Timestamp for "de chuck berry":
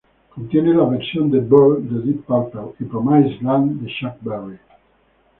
3.83-4.57